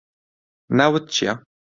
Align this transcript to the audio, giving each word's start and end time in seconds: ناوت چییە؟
ناوت 0.77 1.05
چییە؟ 1.15 1.33